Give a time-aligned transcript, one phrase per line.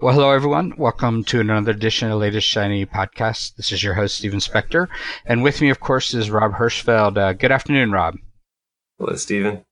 [0.00, 0.74] Well, hello, everyone.
[0.78, 3.56] Welcome to another edition of the Latest Shiny Podcast.
[3.56, 4.86] This is your host, Stephen Spector.
[5.26, 7.18] And with me, of course, is Rob Hirschfeld.
[7.18, 8.14] Uh, good afternoon, Rob.
[9.00, 9.64] Hello, Stephen.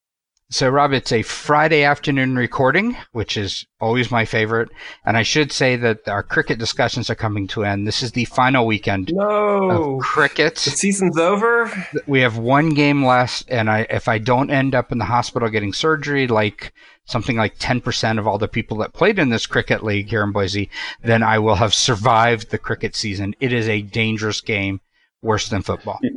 [0.48, 4.69] So, Rob, it's a Friday afternoon recording, which is always my favorite.
[5.04, 7.87] And I should say that our cricket discussions are coming to an end.
[7.88, 9.96] This is the final weekend no.
[9.96, 10.55] of cricket.
[10.55, 11.69] The season's over.
[12.06, 15.48] We have one game left, and I, if I don't end up in the hospital
[15.48, 16.73] getting surgery, like
[17.06, 20.30] something like 10% of all the people that played in this cricket league here in
[20.30, 20.70] Boise,
[21.02, 23.34] then I will have survived the cricket season.
[23.41, 24.80] It is a dangerous game,
[25.23, 25.98] worse than football.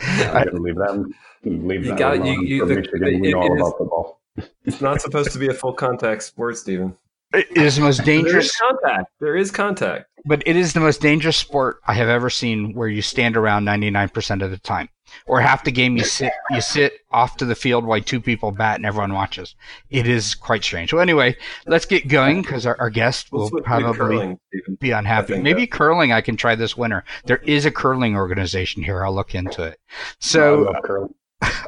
[0.00, 1.14] I can leave them.
[1.44, 2.26] Leave You them got- alone.
[2.26, 4.20] you- you- the- Michigan, we it- know it all is- about football.
[4.64, 6.94] It's not supposed to be a full contact sport, Stephen.
[7.32, 9.10] It is the most There is dangerous, contact.
[9.20, 10.06] There is contact.
[10.24, 13.64] but it is the most dangerous sport I have ever seen where you stand around
[13.64, 14.88] 99% of the time.
[15.26, 18.50] Or half the game you sit you sit off to the field while two people
[18.52, 19.54] bat and everyone watches.
[19.90, 20.92] It is quite strange.
[20.92, 24.38] Well, anyway, let's get going because our, our guest will probably curling,
[24.80, 25.38] be unhappy.
[25.38, 27.04] Maybe that- curling I can try this winter.
[27.24, 29.04] There is a curling organization here.
[29.04, 29.80] I'll look into it.
[30.18, 30.72] So.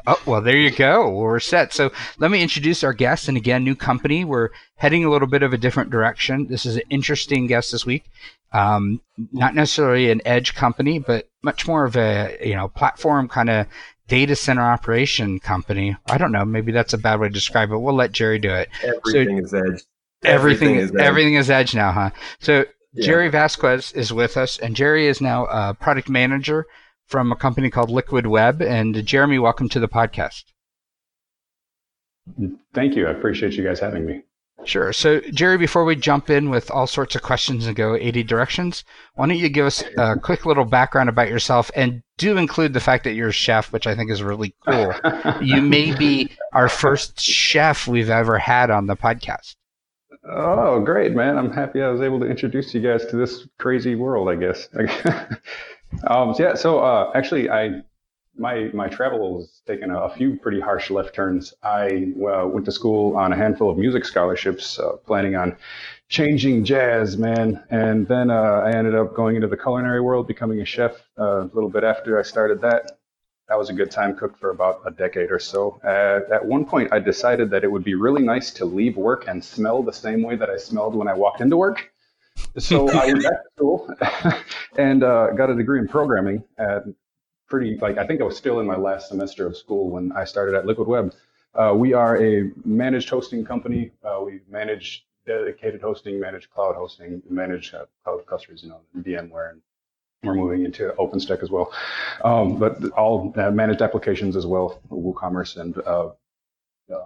[0.07, 1.09] Oh, well, there you go.
[1.09, 1.73] We're set.
[1.73, 3.27] So let me introduce our guest.
[3.27, 4.25] And again, new company.
[4.25, 6.47] We're heading a little bit of a different direction.
[6.47, 8.05] This is an interesting guest this week.
[8.51, 13.49] Um, not necessarily an edge company, but much more of a, you know, platform kind
[13.49, 13.67] of
[14.07, 15.95] data center operation company.
[16.09, 16.45] I don't know.
[16.45, 17.77] Maybe that's a bad way to describe it.
[17.77, 18.69] We'll let Jerry do it.
[18.83, 19.83] Everything is edge.
[20.23, 20.97] Everything, is edge.
[20.97, 22.09] everything is edge now, huh?
[22.39, 23.05] So Yeah.
[23.05, 26.65] Jerry Vasquez is with us, and Jerry is now a product manager
[27.09, 28.61] from a company called Liquid Web.
[28.61, 30.45] And Jeremy, welcome to the podcast.
[32.73, 33.07] Thank you.
[33.07, 34.21] I appreciate you guys having me.
[34.65, 34.91] Sure.
[34.93, 38.83] So, Jerry, before we jump in with all sorts of questions and go 80 directions,
[39.15, 42.81] why don't you give us a quick little background about yourself and do include the
[42.81, 44.93] fact that you're a chef, which I think is really cool.
[45.41, 49.55] you may be our first chef we've ever had on the podcast.
[50.29, 51.37] oh, great, man.
[51.37, 54.67] I'm happy I was able to introduce you guys to this crazy world, I guess.
[56.07, 57.81] um, yeah, so uh, actually, I
[58.37, 61.53] my my travel has taken a, few pretty harsh left turns.
[61.61, 65.57] I uh, went to school on a handful of music scholarships, uh, planning on
[66.07, 67.63] changing jazz, man.
[67.69, 71.41] And then uh, I ended up going into the culinary world, becoming a chef uh,
[71.41, 72.99] a little bit after I started that.
[73.49, 74.15] That was a good time.
[74.15, 75.81] Cooked for about a decade or so.
[75.83, 79.43] At one point, I decided that it would be really nice to leave work and
[79.43, 81.91] smell the same way that I smelled when I walked into work.
[82.57, 83.89] So I went back to school
[84.77, 86.43] and uh, got a degree in programming.
[86.57, 86.83] At
[87.47, 90.23] pretty like I think I was still in my last semester of school when I
[90.25, 91.13] started at Liquid Web.
[91.55, 93.91] Uh, we are a managed hosting company.
[94.03, 99.51] Uh, we manage dedicated hosting, manage cloud hosting, manage uh, cloud clusters, you know, VMware,
[99.51, 99.61] and
[100.23, 101.71] we're moving into OpenStack as well.
[102.23, 106.09] Um, but all uh, managed applications as well, WooCommerce and uh,
[106.93, 107.05] uh,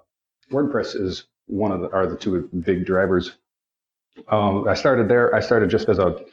[0.52, 3.34] WordPress is one of the are the two big drivers.
[4.28, 5.34] Um, I started there.
[5.34, 6.24] I started just as a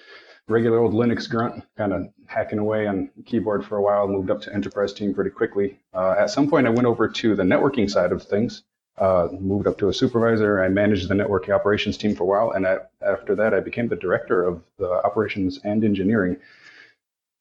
[0.48, 4.06] regular old Linux grunt, kind of hacking away on keyboard for a while.
[4.06, 5.78] Moved up to enterprise team pretty quickly.
[5.94, 8.62] Uh, at some point, I went over to the networking side of things.
[8.98, 10.62] Uh, moved up to a supervisor.
[10.62, 13.88] I managed the networking operations team for a while, and I, after that, I became
[13.88, 16.36] the director of the operations and engineering.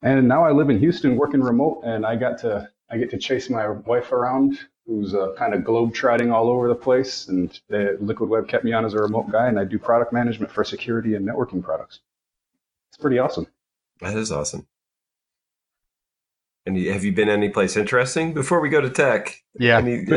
[0.01, 3.17] And now I live in Houston, working remote, and I got to I get to
[3.17, 4.57] chase my wife around,
[4.89, 7.27] who's uh, kind of globe trotting all over the place.
[7.27, 10.11] And the Liquid Web kept me on as a remote guy, and I do product
[10.11, 11.99] management for security and networking products.
[12.89, 13.45] It's pretty awesome.
[14.01, 14.65] That is awesome.
[16.65, 19.43] And have you been any place interesting before we go to tech?
[19.59, 19.77] Yeah.
[19.77, 20.05] Any,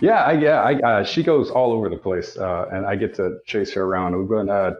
[0.00, 0.62] yeah, I, yeah.
[0.62, 3.82] I, uh, she goes all over the place, uh, and I get to chase her
[3.82, 4.16] around.
[4.16, 4.74] We've been, uh,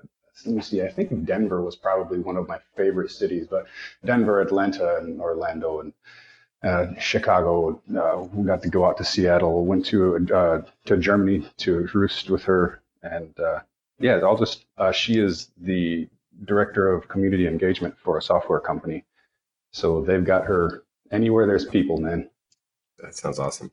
[0.46, 0.82] let me see.
[0.82, 3.66] I think Denver was probably one of my favorite cities, but
[4.04, 5.98] Denver, Atlanta, and Orlando, and uh,
[6.98, 7.80] Chicago.
[7.96, 9.64] Uh, we got to go out to Seattle.
[9.64, 13.60] Went to uh, to Germany to roost with her, and uh,
[13.98, 14.66] yeah, I'll just.
[14.76, 16.08] Uh, she is the
[16.44, 19.04] director of community engagement for a software company,
[19.72, 22.28] so they've got her anywhere there's people, man.
[22.98, 23.70] that sounds awesome.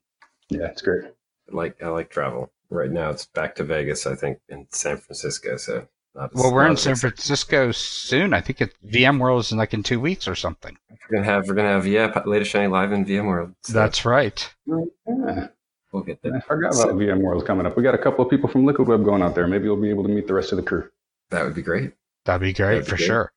[0.50, 1.06] Yeah, it's great.
[1.52, 2.52] I like I like travel.
[2.70, 4.06] Right now, it's back to Vegas.
[4.08, 5.58] I think in San Francisco.
[5.58, 5.88] So
[6.18, 7.12] not as- Well, we're not in San exciting.
[7.16, 8.34] Francisco soon.
[8.34, 10.76] I think it's VMworld is in like in two weeks or something.
[11.10, 13.54] We're gonna have we're gonna have yeah, latest shiny live in VMworld.
[13.64, 14.54] So That's right.
[14.66, 15.48] Yeah.
[15.94, 16.36] we'll get there.
[16.36, 17.78] I forgot about VMworld coming up.
[17.78, 19.48] We got a couple of people from Liquid Web going out there.
[19.48, 20.90] Maybe we'll be able to meet the rest of the crew.
[21.30, 21.94] That would be great.
[22.26, 23.06] That'd be great That'd be for great.
[23.08, 23.32] sure.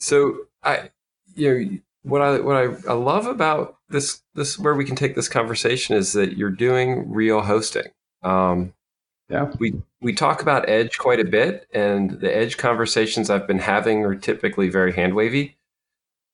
[0.00, 0.90] So I,
[1.34, 5.14] you know, what I what I, I love about this this where we can take
[5.14, 7.86] this conversation is that you're doing real hosting.
[8.22, 8.74] Um,
[9.32, 9.50] Yeah.
[9.58, 14.04] we we talk about edge quite a bit, and the edge conversations I've been having
[14.04, 15.56] are typically very hand wavy.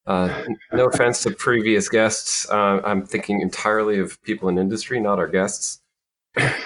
[0.07, 5.19] Uh, no offense to previous guests, uh, I'm thinking entirely of people in industry, not
[5.19, 5.81] our guests.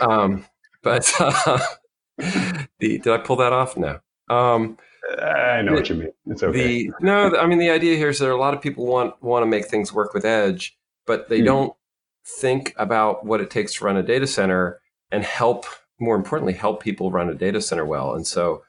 [0.00, 0.46] Um,
[0.82, 1.58] but uh,
[2.18, 3.76] the, did I pull that off?
[3.76, 3.98] No.
[4.28, 4.78] Um,
[5.18, 6.12] I know what you mean.
[6.26, 6.84] It's okay.
[6.84, 9.42] The, no, I mean the idea here is that a lot of people want want
[9.42, 10.76] to make things work with Edge,
[11.06, 11.46] but they hmm.
[11.46, 11.76] don't
[12.24, 14.80] think about what it takes to run a data center
[15.10, 15.66] and help.
[16.02, 18.14] More importantly, help people run a data center well.
[18.14, 18.62] And so,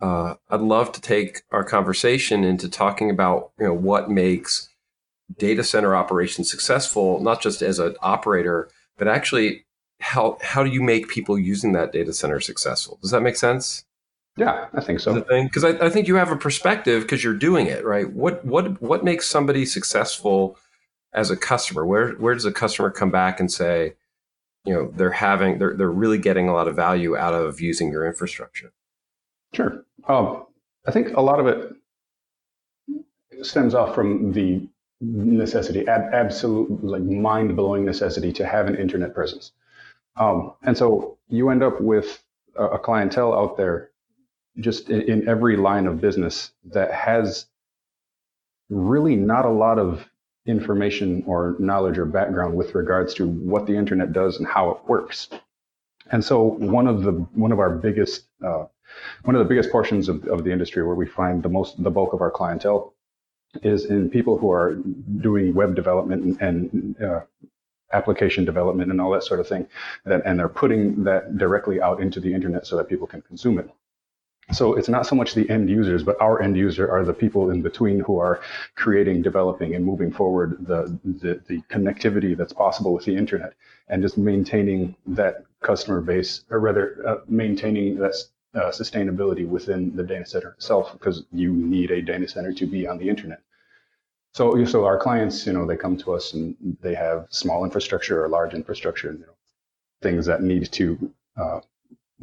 [0.00, 4.68] uh, I'd love to take our conversation into talking about you know what makes
[5.38, 9.64] data center operations successful, not just as an operator, but actually
[10.00, 12.98] how how do you make people using that data center successful?
[13.02, 13.84] Does that make sense?
[14.36, 15.20] Yeah, I think so.
[15.20, 18.10] Because I, I think you have a perspective because you're doing it right.
[18.10, 20.56] What what what makes somebody successful
[21.12, 21.86] as a customer?
[21.86, 23.94] Where where does a customer come back and say,
[24.64, 27.90] you know, they're having they're they're really getting a lot of value out of using
[27.90, 28.72] your infrastructure?
[29.52, 29.84] Sure.
[30.08, 30.46] Um,
[30.86, 31.72] I think a lot of it
[33.42, 34.68] stems off from the
[35.00, 39.52] necessity, ab- absolute like mind blowing necessity to have an internet presence.
[40.16, 42.22] Um, and so you end up with
[42.56, 43.90] a, a clientele out there
[44.58, 47.46] just in, in, every line of business that has
[48.68, 50.06] really not a lot of
[50.46, 54.78] information or knowledge or background with regards to what the internet does and how it
[54.88, 55.28] works.
[56.10, 58.66] And so one of the one of our biggest uh,
[59.24, 61.90] one of the biggest portions of, of the industry where we find the most the
[61.90, 62.94] bulk of our clientele
[63.62, 64.74] is in people who are
[65.20, 67.20] doing web development and, and uh,
[67.92, 69.66] application development and all that sort of thing,
[70.04, 73.58] that, and they're putting that directly out into the internet so that people can consume
[73.58, 73.68] it.
[74.50, 77.50] So it's not so much the end users, but our end user are the people
[77.50, 78.40] in between who are
[78.74, 83.54] creating, developing, and moving forward the, the, the connectivity that's possible with the internet
[83.88, 88.14] and just maintaining that customer base, or rather uh, maintaining that
[88.54, 92.86] uh, sustainability within the data center itself because you need a data center to be
[92.86, 93.40] on the internet.
[94.32, 98.24] So, so our clients, you know, they come to us and they have small infrastructure
[98.24, 99.36] or large infrastructure, you know,
[100.02, 101.60] things that need to uh,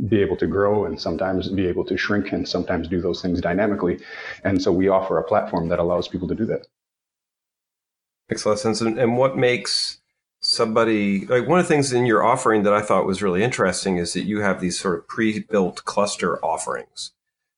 [0.07, 3.41] be able to grow and sometimes be able to shrink and sometimes do those things
[3.41, 3.99] dynamically.
[4.43, 6.67] And so we offer a platform that allows people to do that.
[8.29, 8.81] Makes a lot of sense.
[8.81, 9.99] And, and what makes
[10.41, 13.97] somebody like one of the things in your offering that I thought was really interesting
[13.97, 17.11] is that you have these sort of pre-built cluster offerings,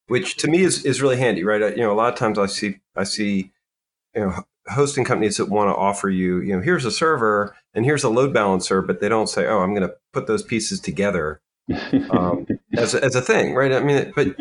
[0.07, 1.75] which to me is, is really handy, right?
[1.75, 3.51] You know, a lot of times I see I see
[4.15, 7.85] you know hosting companies that want to offer you, you know, here's a server and
[7.85, 10.79] here's a load balancer, but they don't say, oh, I'm going to put those pieces
[10.79, 11.41] together
[12.10, 12.48] um,
[12.78, 13.72] as a, as a thing, right?
[13.72, 14.36] I mean, but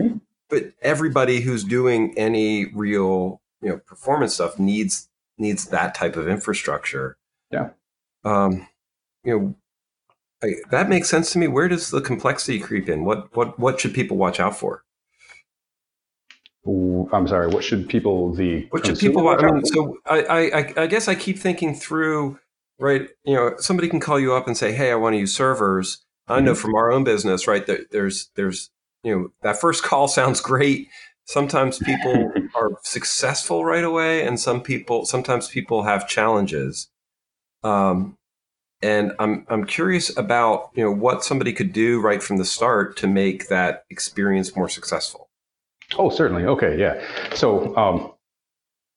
[0.48, 5.08] but everybody who's doing any real you know performance stuff needs
[5.38, 7.16] needs that type of infrastructure.
[7.50, 7.70] Yeah
[8.24, 8.66] um,
[9.24, 9.54] you know,
[10.42, 11.48] I, that makes sense to me.
[11.48, 13.04] Where does the complexity creep in?
[13.04, 14.84] What what what should people watch out for?
[16.66, 17.48] I'm sorry.
[17.48, 19.42] What should people the what should people watch?
[19.42, 22.38] I mean, so I, I I guess I keep thinking through.
[22.78, 25.34] Right, you know, somebody can call you up and say, "Hey, I want to use
[25.34, 26.60] servers." I know mm-hmm.
[26.60, 27.66] from our own business, right?
[27.66, 28.70] That there's there's
[29.02, 30.88] you know that first call sounds great.
[31.24, 36.88] Sometimes people are successful right away, and some people sometimes people have challenges.
[37.62, 38.16] Um,
[38.82, 42.96] and I'm I'm curious about you know what somebody could do right from the start
[42.98, 45.28] to make that experience more successful.
[45.98, 46.44] Oh, certainly.
[46.44, 47.02] Okay, yeah.
[47.34, 48.12] So um,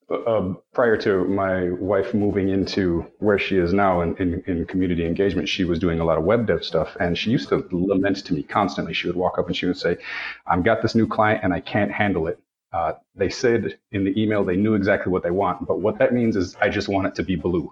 [0.09, 5.05] uh, prior to my wife moving into where she is now in, in, in, community
[5.05, 8.17] engagement, she was doing a lot of web dev stuff, and she used to lament
[8.25, 8.93] to me constantly.
[8.93, 9.97] She would walk up and she would say,
[10.45, 12.39] "I've got this new client and I can't handle it."
[12.71, 16.13] Uh, they said in the email they knew exactly what they want, but what that
[16.13, 17.71] means is I just want it to be blue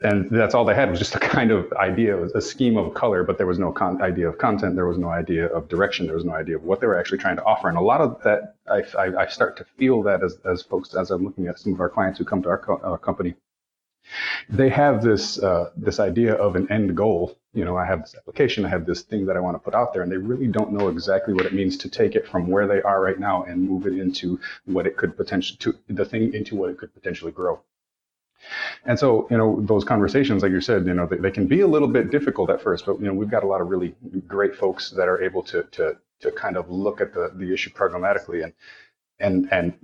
[0.00, 3.22] and that's all they had was just a kind of idea, a scheme of color,
[3.24, 6.14] but there was no con- idea of content, there was no idea of direction, there
[6.14, 7.68] was no idea of what they were actually trying to offer.
[7.68, 10.94] And a lot of that, I, I, I start to feel that as, as folks,
[10.94, 13.34] as I'm looking at some of our clients who come to our co- uh, company,
[14.48, 17.36] they have this uh, this idea of an end goal.
[17.54, 19.74] You know, I have this application, I have this thing that I want to put
[19.74, 22.46] out there, and they really don't know exactly what it means to take it from
[22.46, 26.04] where they are right now and move it into what it could potentially to the
[26.04, 27.60] thing into what it could potentially grow.
[28.84, 31.60] And so, you know, those conversations, like you said, you know, they, they, can be
[31.60, 33.94] a little bit difficult at first, but you know, we've got a lot of really
[34.26, 37.70] great folks that are able to to to kind of look at the the issue
[37.70, 38.52] programmatically and
[39.18, 39.74] and and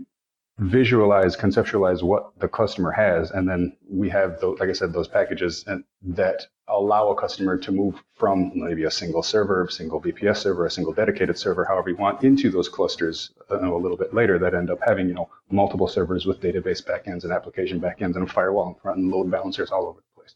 [0.58, 5.08] visualize, conceptualize what the customer has, and then we have, those, like I said, those
[5.08, 10.38] packages and, that allow a customer to move from maybe a single server, single VPS
[10.38, 14.14] server, a single dedicated server, however you want, into those clusters uh, a little bit
[14.14, 18.16] later that end up having you know multiple servers with database backends and application backends
[18.16, 20.34] and a firewall in front and load balancers all over the place.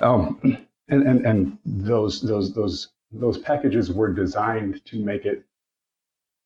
[0.00, 5.44] Um, and, and and those those those those packages were designed to make it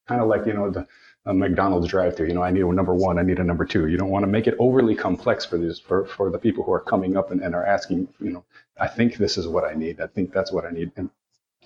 [0.08, 0.86] kind of like you know the
[1.26, 2.28] a McDonald's drive-through.
[2.28, 3.88] You know, I need a number one, I need a number two.
[3.88, 6.72] You don't want to make it overly complex for these for, for the people who
[6.72, 8.44] are coming up and, and are asking, you know,
[8.78, 10.00] I think this is what I need.
[10.00, 10.92] I think that's what I need.
[10.96, 11.10] And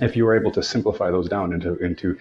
[0.00, 2.18] if you were able to simplify those down into into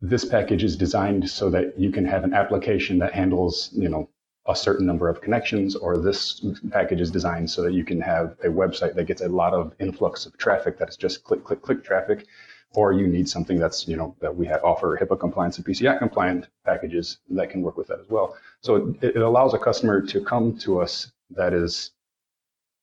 [0.00, 4.08] this package is designed so that you can have an application that handles you know
[4.48, 8.36] a certain number of connections or this package is designed so that you can have
[8.44, 11.82] a website that gets a lot of influx of traffic that's just click click click
[11.82, 12.26] traffic
[12.74, 16.48] or you need something that's you know that we offer HIPAA compliance and PCI compliant
[16.64, 18.36] packages that can work with that as well.
[18.60, 21.92] So it, it allows a customer to come to us that is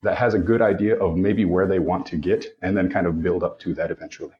[0.02, 3.08] that has a good idea of maybe where they want to get and then kind
[3.08, 4.34] of build up to that eventually.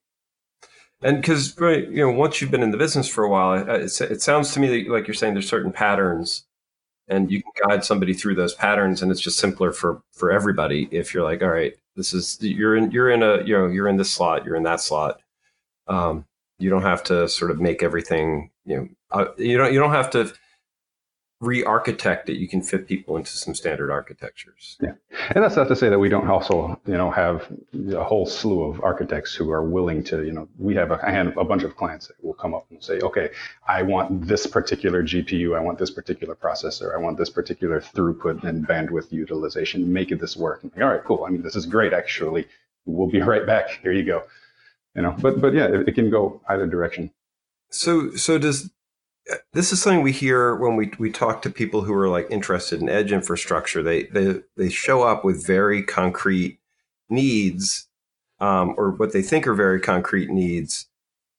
[1.02, 3.70] And because right, you know, once you've been in the business for a while, it,
[3.70, 6.46] uh, it sounds to me like you're saying there's certain patterns,
[7.10, 10.88] and you can guide somebody through those patterns, and it's just simpler for for everybody
[10.92, 13.90] if you're like, all right, this is you're in you're in a you know you're
[13.90, 15.22] in this slot, you're in that slot,
[15.88, 16.26] um,
[16.60, 19.92] you don't have to sort of make everything, you know, uh, you don't you don't
[19.92, 20.34] have to
[21.42, 22.38] re-architect it.
[22.38, 24.78] You can fit people into some standard architectures.
[24.82, 24.94] Yeah,
[25.36, 27.52] and that's not to say that we don't also, you know, have
[27.94, 31.34] a whole slew of architects who are willing to, you know, we have a, hand,
[31.36, 33.30] a bunch of clients that will come up and say, okay,
[33.68, 38.44] I want this particular GPU, I want this particular processor, I want this particular throughput
[38.46, 39.92] and bandwidth utilization.
[39.92, 40.62] Make this work.
[40.64, 41.26] Like, All right, cool.
[41.26, 41.92] I mean, this is great.
[41.92, 42.48] Actually,
[42.86, 43.80] we'll be right back.
[43.82, 44.24] Here you go
[44.96, 47.12] you know but but yeah it, it, can go either direction.
[47.70, 48.70] So so does
[49.54, 52.82] this is something we hear when we we talk to people who are like interested
[52.82, 53.82] in edge infrastructure.
[53.82, 56.60] They they they show up with very concrete
[57.10, 57.88] needs
[58.40, 60.88] um, or what they think are very concrete needs.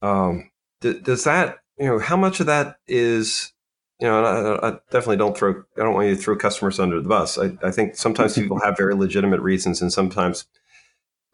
[0.00, 3.52] Um, does that you know how much of that is
[4.00, 7.00] you know I, I, definitely don't throw i don't want you to throw customers under
[7.00, 7.38] the bus.
[7.38, 10.46] I, I think sometimes people have very legitimate reasons and sometimes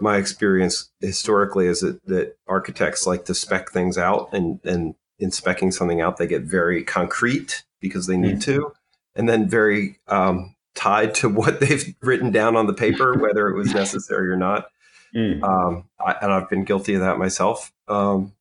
[0.01, 5.31] my experience historically is that, that architects like to spec things out and, and in
[5.31, 8.45] specking something out, they get very concrete because they need mm.
[8.45, 8.73] to,
[9.15, 13.57] and then very um, tied to what they've written down on the paper, whether it
[13.57, 14.69] was necessary or not.
[15.15, 15.43] Mm.
[15.43, 17.73] Um, I, and I've been guilty of that myself.
[17.89, 18.33] Um,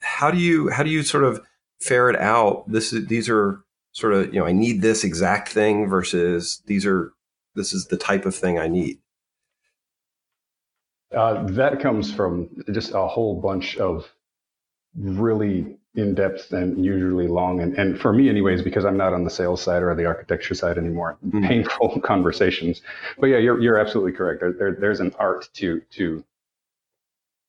[0.00, 1.40] how do you how do you sort of
[1.80, 2.92] ferret out this?
[2.92, 3.62] Is, these are
[3.92, 7.12] sort of you know I need this exact thing versus these are
[7.54, 8.98] this is the type of thing I need.
[11.14, 14.10] Uh, that comes from just a whole bunch of
[14.96, 19.30] really in-depth and usually long and, and for me anyways because i'm not on the
[19.30, 21.46] sales side or the architecture side anymore mm-hmm.
[21.46, 22.80] painful conversations
[23.18, 26.24] but yeah you're, you're absolutely correct there, there, there's an art to to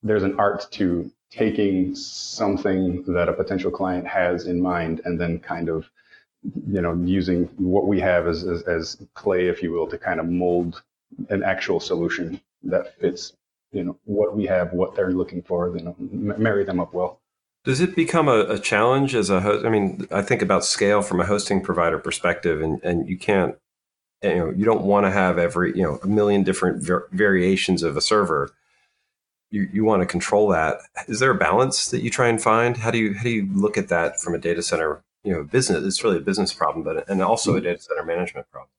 [0.03, 5.39] there's an art to taking something that a potential client has in mind and then
[5.39, 5.89] kind of
[6.67, 10.19] you know using what we have as, as, as clay if you will to kind
[10.19, 10.81] of mold
[11.29, 13.33] an actual solution that fits
[13.73, 17.19] you know what we have, what they're looking for, you know, marry them up well.
[17.65, 19.65] Does it become a, a challenge as a host?
[19.65, 23.55] I mean, I think about scale from a hosting provider perspective, and and you can't,
[24.21, 27.97] you know, you don't want to have every you know a million different variations of
[27.97, 28.51] a server.
[29.49, 30.79] You, you want to control that.
[31.07, 32.77] Is there a balance that you try and find?
[32.77, 35.43] How do you how do you look at that from a data center you know
[35.43, 35.85] business?
[35.85, 37.65] It's really a business problem, but and also a mm-hmm.
[37.65, 38.69] data center management problem.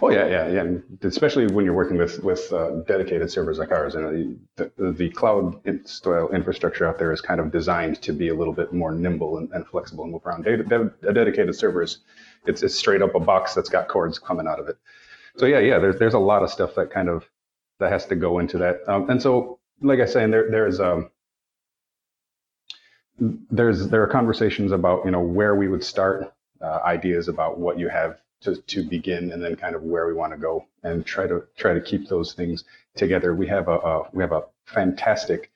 [0.00, 0.60] Oh yeah, yeah, yeah.
[0.60, 4.92] And especially when you're working with with uh, dedicated servers like ours, and the, the,
[4.92, 8.72] the cloud style infrastructure out there is kind of designed to be a little bit
[8.72, 10.44] more nimble and, and flexible and move around.
[10.44, 11.98] Data, a dedicated server is
[12.46, 14.76] it's, it's straight up a box that's got cords coming out of it.
[15.36, 15.78] So yeah, yeah.
[15.80, 17.28] There's there's a lot of stuff that kind of
[17.80, 18.80] that has to go into that.
[18.86, 21.10] Um, and so, like I say, there there's um,
[23.50, 27.80] there's there are conversations about you know where we would start, uh, ideas about what
[27.80, 31.04] you have to, to begin and then kind of where we want to go and
[31.06, 32.64] try to try to keep those things
[32.96, 33.34] together.
[33.34, 35.50] We have a, a we have a fantastic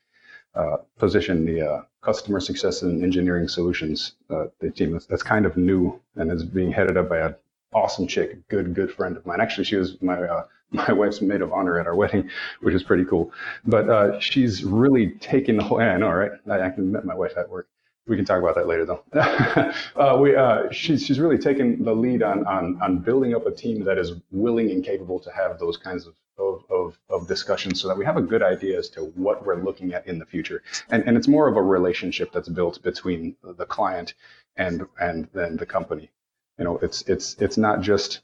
[0.54, 5.44] uh, position, the uh, customer success and engineering solutions uh, the team that's, that's, kind
[5.44, 7.34] of new and is being headed up by an
[7.74, 9.40] awesome chick, good good friend of mine.
[9.40, 12.28] Actually, she was my uh, my wife's maid of honor at our wedding,
[12.60, 13.32] which is pretty cool.
[13.64, 15.80] But uh, she's really taken the whole.
[15.80, 16.32] Yeah, I know, right?
[16.50, 17.68] I, I met my wife at work
[18.06, 19.02] we can talk about that later though.
[19.96, 23.50] uh, we, uh, she's, she's really taken the lead on, on, on building up a
[23.50, 27.80] team that is willing and capable to have those kinds of, of, of, of, discussions
[27.80, 30.26] so that we have a good idea as to what we're looking at in the
[30.26, 30.62] future.
[30.90, 34.14] And, and it's more of a relationship that's built between the client
[34.56, 36.10] and, and then the company.
[36.58, 38.20] You know, it's, it's, it's not just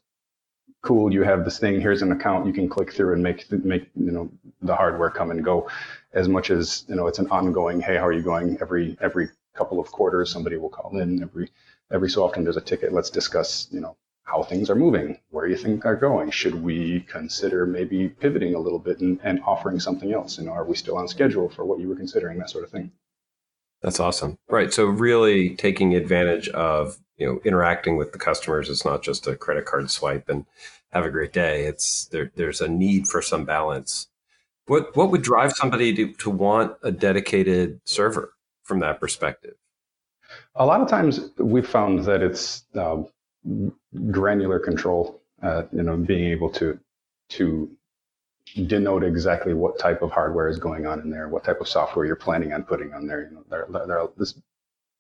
[0.83, 1.13] cool.
[1.13, 1.81] You have this thing.
[1.81, 2.47] Here's an account.
[2.47, 5.69] You can click through and make, make, you know, the hardware come and go
[6.13, 9.29] as much as, you know, it's an ongoing, Hey, how are you going every, every
[9.55, 11.51] couple of quarters, somebody will call in every
[11.93, 12.45] every so often.
[12.45, 12.93] There's a ticket.
[12.93, 16.31] Let's discuss, you know, how things are moving, where you think are going.
[16.31, 20.39] Should we consider maybe pivoting a little bit and, and offering something else?
[20.39, 22.39] You know, are we still on schedule for what you were considering?
[22.39, 22.93] That sort of thing.
[23.83, 24.39] That's awesome.
[24.49, 24.73] Right.
[24.73, 28.71] So really taking advantage of you know interacting with the customers.
[28.71, 30.47] It's not just a credit card swipe and
[30.93, 31.65] have a great day.
[31.65, 32.31] It's there.
[32.37, 34.09] There's a need for some balance.
[34.67, 38.33] What what would drive somebody to, to want a dedicated server
[38.65, 39.55] from that perspective?
[40.55, 43.03] A lot of times we've found that it's uh,
[44.11, 46.79] granular control, uh, you know, being able to
[47.31, 47.71] to
[48.67, 52.05] denote exactly what type of hardware is going on in there, what type of software
[52.05, 53.23] you're planning on putting on there.
[53.23, 54.35] You know, there, there are this,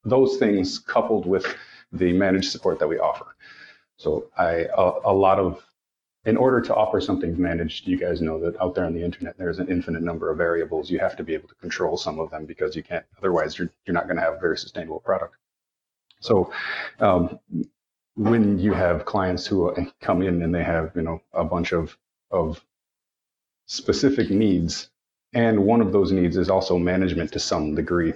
[0.04, 1.45] those things coupled with
[1.92, 3.37] the managed support that we offer.
[3.99, 5.62] So I a, a lot of
[6.25, 9.37] in order to offer something managed, you guys know that out there on the internet,
[9.38, 10.91] there's an infinite number of variables.
[10.91, 13.71] You have to be able to control some of them because you can't, otherwise, you're,
[13.85, 15.35] you're not going to have a very sustainable product.
[16.21, 16.52] So,
[17.00, 17.41] um,
[18.14, 21.97] when you have clients who come in and they have, you know, a bunch of,
[22.31, 22.64] of
[23.67, 24.91] specific needs,
[25.33, 28.12] and one of those needs is also management to some degree,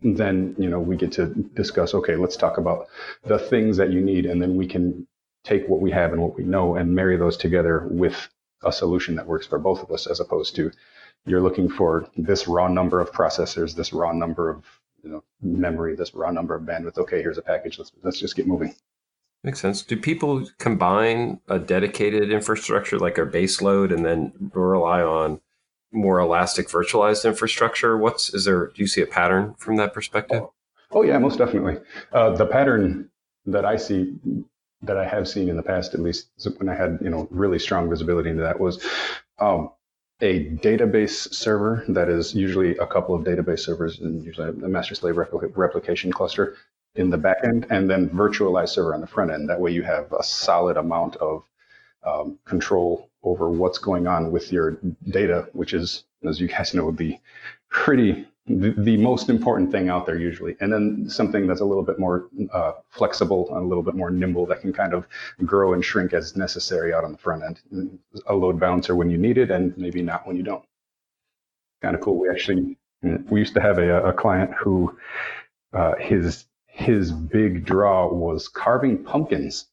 [0.00, 2.86] then, you know, we get to discuss, okay, let's talk about
[3.24, 5.06] the things that you need, and then we can
[5.44, 8.28] take what we have and what we know and marry those together with
[8.64, 10.70] a solution that works for both of us, as opposed to
[11.26, 14.64] you're looking for this raw number of processors, this raw number of
[15.02, 16.98] you know, memory, this raw number of bandwidth.
[16.98, 17.78] Okay, here's a package.
[17.78, 18.74] Let's let's just get moving.
[19.42, 19.82] Makes sense.
[19.82, 25.40] Do people combine a dedicated infrastructure like a base load and then rely on
[25.92, 27.98] more elastic virtualized infrastructure?
[27.98, 28.68] What's is there?
[28.68, 30.42] Do you see a pattern from that perspective?
[30.42, 30.52] Oh,
[30.92, 31.76] oh yeah, most definitely.
[32.12, 33.10] Uh, the pattern
[33.44, 34.14] that I see
[34.86, 37.58] that I have seen in the past, at least when I had you know really
[37.58, 38.84] strong visibility into that, was
[39.38, 39.70] um,
[40.20, 44.94] a database server that is usually a couple of database servers and usually a master
[44.94, 46.56] slave repl- replication cluster
[46.94, 49.48] in the back end, and then virtualized server on the front end.
[49.48, 51.42] That way, you have a solid amount of
[52.04, 56.90] um, control over what's going on with your data, which is, as you guys know,
[56.90, 57.18] the
[57.68, 60.56] pretty the, the, most important thing out there usually.
[60.60, 64.10] And then something that's a little bit more uh, flexible and a little bit more
[64.10, 65.06] nimble that can kind of
[65.46, 67.98] grow and shrink as necessary out on the front end.
[68.26, 70.64] A load balancer when you need it and maybe not when you don't.
[71.80, 72.18] Kind of cool.
[72.18, 74.94] We actually, we used to have a, a client who
[75.72, 79.66] uh, his, his big draw was carving pumpkins.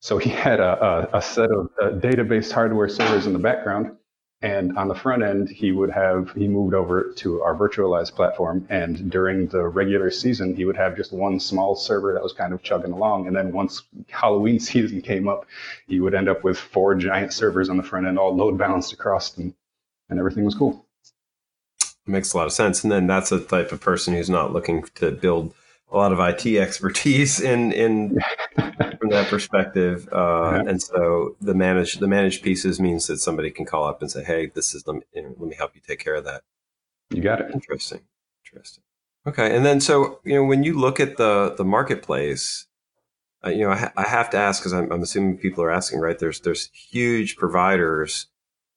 [0.00, 3.96] So he had a, a, a set of uh, database hardware servers in the background
[4.42, 8.66] and on the front end, he would have, he moved over to our virtualized platform.
[8.68, 12.52] And during the regular season, he would have just one small server that was kind
[12.52, 13.28] of chugging along.
[13.28, 15.46] And then once Halloween season came up,
[15.86, 18.92] he would end up with four giant servers on the front end, all load balanced
[18.92, 19.54] across, them.
[20.10, 20.84] and everything was cool.
[22.04, 22.82] Makes a lot of sense.
[22.82, 25.54] And then that's the type of person who's not looking to build
[25.92, 28.18] a lot of IT expertise in in
[28.98, 30.70] from that perspective, uh, yeah.
[30.70, 34.24] and so the managed the managed pieces means that somebody can call up and say,
[34.24, 36.42] "Hey, this is let me, let me help you take care of that."
[37.10, 37.50] You got it.
[37.52, 38.00] Interesting,
[38.44, 38.82] interesting.
[39.26, 42.66] Okay, and then so you know when you look at the the marketplace,
[43.44, 45.70] uh, you know I, ha- I, have to ask because I'm, I'm assuming people are
[45.70, 46.18] asking, right?
[46.18, 48.28] There's there's huge providers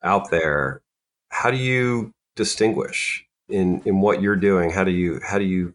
[0.04, 0.82] out there.
[1.30, 4.72] How do you distinguish in in what you're doing?
[4.72, 5.74] How do you how do you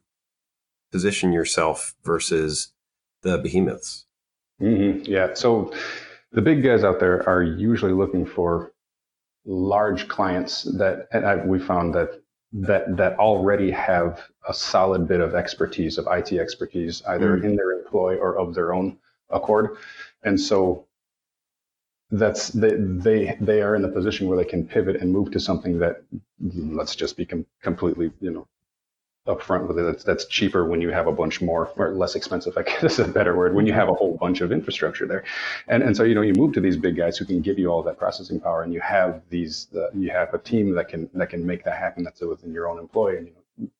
[0.90, 2.72] position yourself versus
[3.22, 4.06] the behemoths?
[4.60, 5.10] Mm-hmm.
[5.10, 5.34] Yeah.
[5.34, 5.72] So
[6.32, 8.72] the big guys out there are usually looking for
[9.44, 12.20] large clients that, I, we found that
[12.52, 17.44] that that already have a solid bit of expertise of IT expertise either mm.
[17.44, 18.98] in their employ or of their own
[19.30, 19.76] accord,
[20.24, 20.86] and so
[22.10, 25.38] that's they they they are in the position where they can pivot and move to
[25.38, 26.02] something that
[26.40, 28.48] let's just be com- completely you know
[29.26, 29.82] upfront with it.
[29.82, 32.56] That's, that's cheaper when you have a bunch more or less expensive.
[32.56, 33.54] I guess is a better word.
[33.54, 35.24] When you have a whole bunch of infrastructure there,
[35.68, 37.68] and and so you know you move to these big guys who can give you
[37.68, 41.30] all that processing power, and you have these you have a team that can that
[41.30, 42.04] can make that happen.
[42.04, 43.70] That's within your own employee, and you know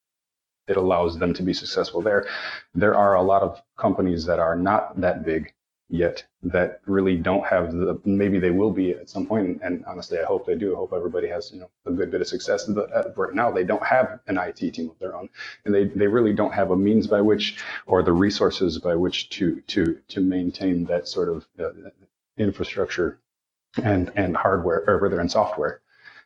[0.69, 2.27] it allows them to be successful there.
[2.75, 5.53] There are a lot of companies that are not that big
[5.91, 10.19] yet that really don't have the maybe they will be at some point and honestly
[10.19, 10.73] i hope they do.
[10.73, 12.65] I hope everybody has you know a good bit of success.
[12.65, 15.29] But right now they don't have an it team of their own.
[15.65, 19.29] And they, they really don't have a means by which or the resources by which
[19.31, 21.71] to to to maintain that sort of uh,
[22.39, 23.19] infrastructure
[23.83, 25.81] and and hardware or rather and software.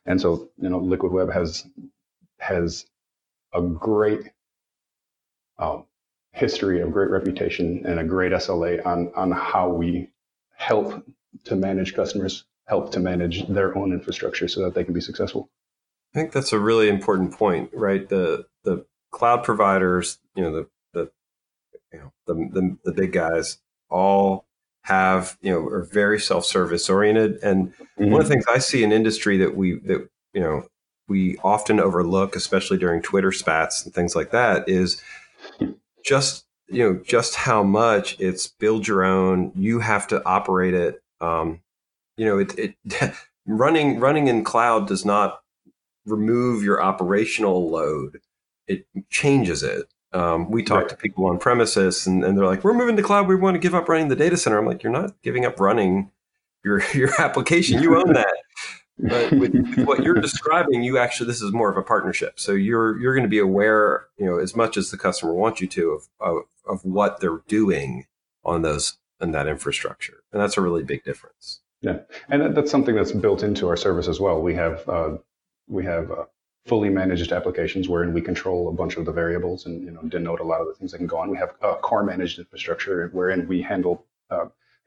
[0.05, 1.65] And so you know liquid web has
[2.37, 2.85] has
[3.53, 4.29] a great
[5.57, 5.85] um,
[6.35, 10.09] history of great reputation and a great SLA on on how we
[10.57, 11.03] help
[11.45, 15.49] to manage customers, help to manage their own infrastructure so that they can be successful.
[16.13, 18.07] I think that's a really important point, right?
[18.07, 21.11] The the cloud providers, you know, the the
[21.93, 24.45] you know the the, the big guys all
[24.83, 28.11] have you know are very self service oriented, and mm-hmm.
[28.11, 30.67] one of the things I see in industry that we that you know
[31.07, 35.01] we often overlook, especially during Twitter spats and things like that, is
[36.05, 41.01] just you know just how much it's build your own you have to operate it
[41.21, 41.59] um,
[42.17, 42.75] you know it, it
[43.45, 45.41] running running in cloud does not
[46.05, 48.19] remove your operational load,
[48.67, 49.85] it changes it.
[50.13, 50.89] Um, we talk Right.
[50.89, 53.27] to people on premises and, and they're like, we're moving to cloud.
[53.27, 54.57] We want to give up running the data center.
[54.57, 56.11] I'm like, you're not giving up running
[56.63, 57.81] your, your application.
[57.81, 58.33] You own that.
[58.97, 62.39] But with, with what you're describing, you actually, this is more of a partnership.
[62.39, 65.61] So you're, you're going to be aware, you know, as much as the customer wants
[65.61, 68.05] you to of, of, of what they're doing
[68.43, 70.23] on those, and that infrastructure.
[70.31, 71.61] And that's a really big difference.
[71.81, 74.41] Yeah, and that's something that's built into our service as well.
[74.41, 75.17] We have uh,
[75.67, 76.25] we have uh,
[76.65, 80.39] fully managed applications wherein we control a bunch of the variables and you know denote
[80.39, 81.29] a lot of the things that can go on.
[81.29, 84.05] We have a core managed infrastructure wherein we handle.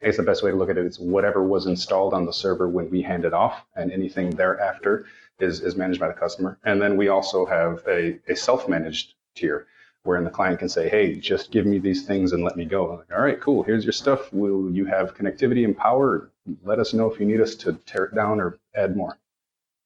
[0.01, 2.33] I guess the best way to look at it is whatever was installed on the
[2.33, 5.05] server when we hand it off, and anything thereafter
[5.39, 6.57] is is managed by the customer.
[6.63, 9.67] And then we also have a, a self managed tier
[10.03, 12.85] wherein the client can say, "Hey, just give me these things and let me go."
[12.95, 13.63] Like, All right, cool.
[13.63, 14.31] Here's your stuff.
[14.31, 16.31] Will you have connectivity and power?
[16.63, 19.17] Let us know if you need us to tear it down or add more.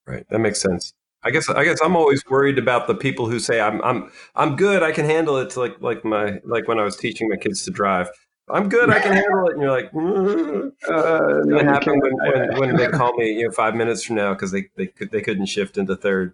[0.06, 0.28] Right.
[0.30, 0.94] That makes sense.
[1.24, 4.56] I guess I guess I'm always worried about the people who say I'm I'm I'm
[4.58, 5.56] good, I can handle it.
[5.56, 8.10] Like like my like when I was teaching my kids to drive.
[8.50, 9.54] I'm good, I can handle it.
[9.54, 10.68] And you're like, mm-hmm.
[10.90, 14.04] Uh, It's no, gonna happen when, when, when they call me, you know, five minutes
[14.04, 16.34] from now because they they could they couldn't shift into third.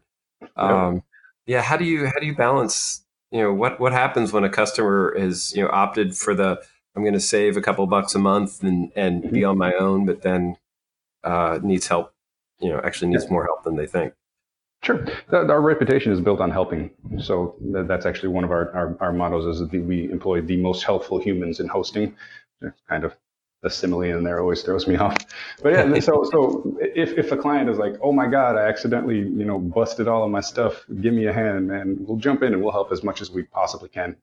[0.56, 1.04] Um,
[1.45, 1.62] yeah.
[1.62, 3.06] How do you how do you balance?
[3.32, 6.60] You know what what happens when a customer is you know opted for the
[6.95, 10.06] I'm going to save a couple bucks a month and and be on my own,
[10.06, 10.58] but then
[11.24, 12.13] uh, needs help.
[12.60, 14.13] You know, actually needs more help than they think.
[14.81, 15.05] Sure.
[15.31, 16.91] Our reputation is built on helping.
[17.19, 20.83] So that's actually one of our, our, our mottos is that we employ the most
[20.83, 22.15] helpful humans in hosting.
[22.87, 23.15] Kind of
[23.61, 25.17] the simile in there always throws me off.
[25.61, 29.17] But yeah, so so if, if a client is like, oh my God, I accidentally,
[29.17, 31.97] you know, busted all of my stuff, give me a hand, man.
[31.99, 34.15] We'll jump in and we'll help as much as we possibly can.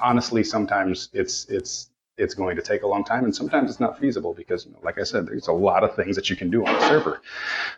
[0.00, 3.98] Honestly, sometimes it's it's it's going to take a long time and sometimes it's not
[3.98, 6.50] feasible because you know, like I said, there's a lot of things that you can
[6.50, 7.20] do on the server.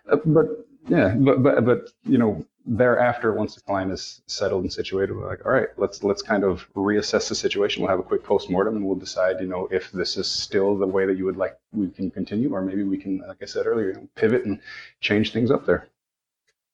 [0.08, 0.46] Uh, But
[0.88, 5.29] yeah, but but but you know, thereafter, once the client is settled and situated, we're
[5.29, 7.83] like, all right, let's let's kind of reassess the situation.
[7.83, 10.87] We'll have a quick postmortem, and we'll decide, you know, if this is still the
[10.87, 13.66] way that you would like we can continue, or maybe we can, like I said
[13.66, 14.61] earlier, pivot and
[15.01, 15.88] change things up there.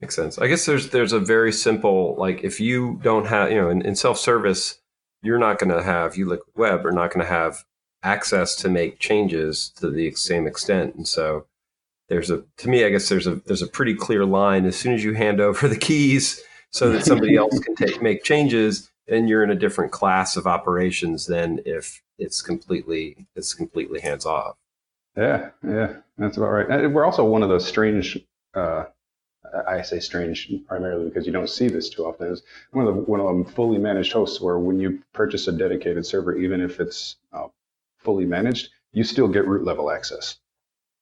[0.00, 0.38] Makes sense.
[0.38, 3.82] I guess there's there's a very simple like if you don't have you know in,
[3.82, 4.80] in self service,
[5.22, 7.64] you're not going to have you liquid web are not going to have
[8.02, 11.47] access to make changes to the same extent, and so
[12.08, 14.94] there's a to me I guess there's a there's a pretty clear line as soon
[14.94, 19.28] as you hand over the keys so that somebody else can take make changes, then
[19.28, 24.56] you're in a different class of operations than if it's completely it's completely hands off.
[25.16, 26.90] Yeah, yeah, that's about right.
[26.90, 28.18] We're also one of those strange.
[28.54, 28.84] Uh,
[29.66, 32.28] I say strange primarily because you don't see this too often.
[32.28, 32.42] Is
[32.72, 36.04] one of the one of them fully managed hosts where when you purchase a dedicated
[36.04, 37.48] server, even if it's uh,
[37.98, 40.36] fully managed, you still get root level access.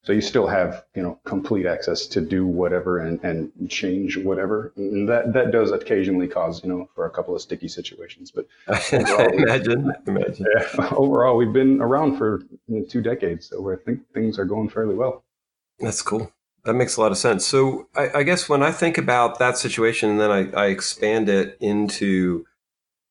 [0.06, 4.72] So you still have you know complete access to do whatever and, and change whatever.
[4.76, 8.30] And that that does occasionally cause you know for a couple of sticky situations.
[8.30, 8.46] But
[8.92, 10.46] imagine, imagine.
[10.56, 12.42] yeah, overall, we've been around for
[12.88, 15.24] two decades, so I think things are going fairly well.
[15.80, 16.32] That's cool.
[16.64, 17.44] That makes a lot of sense.
[17.44, 21.28] So I, I guess when I think about that situation, and then I, I expand
[21.28, 22.46] it into,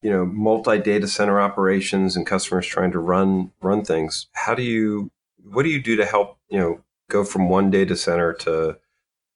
[0.01, 4.27] you know, multi data center operations and customers trying to run run things.
[4.31, 5.12] How do you,
[5.43, 8.77] what do you do to help, you know, go from one data center to,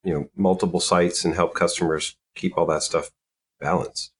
[0.04, 3.12] you know, multiple sites and help customers keep all that stuff
[3.60, 4.12] balanced?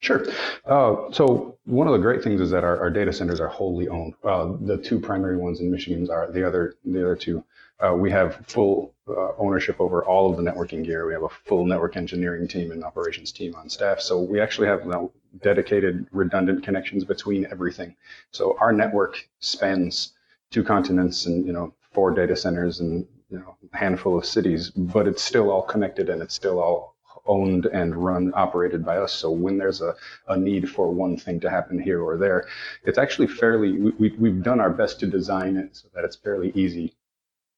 [0.00, 0.24] Sure.
[0.64, 3.88] Uh, so one of the great things is that our, our data centers are wholly
[3.88, 4.14] owned.
[4.22, 7.42] Uh, the two primary ones in Michigan are the other the other two.
[7.80, 11.06] Uh, we have full uh, ownership over all of the networking gear.
[11.06, 14.00] We have a full network engineering team and operations team on staff.
[14.00, 15.10] So we actually have now
[15.42, 17.94] dedicated redundant connections between everything.
[18.32, 20.12] So our network spans
[20.50, 24.70] two continents and you know four data centers and you know a handful of cities,
[24.70, 26.94] but it's still all connected and it's still all
[27.26, 29.12] owned and run operated by us.
[29.12, 29.96] So when there's a,
[30.28, 32.46] a need for one thing to happen here or there
[32.84, 36.14] it's actually fairly we, we, we've done our best to design it so that it's
[36.14, 36.94] fairly easy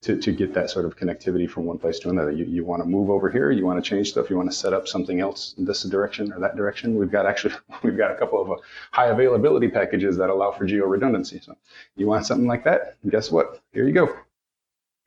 [0.05, 2.33] to, to get that sort of connectivity from one place to another.
[2.33, 4.57] You, you want to move over here you want to change stuff you want to
[4.57, 6.95] set up something else in this direction or that direction.
[6.95, 10.65] We've got actually we've got a couple of uh, high availability packages that allow for
[10.65, 11.55] geo redundancy so
[11.95, 13.61] you want something like that guess what?
[13.75, 14.09] Here you go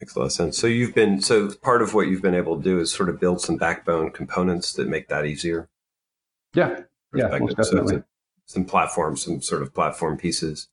[0.04, 0.58] Makes a lot of sense.
[0.58, 3.22] So you've been so part of what you've been able to do is sort of
[3.22, 5.70] build some backbone components that make that easier.
[6.54, 6.82] yeah
[7.16, 7.56] yeah most.
[7.56, 8.06] So definitely a-
[8.46, 10.68] some platforms, some sort of platform pieces.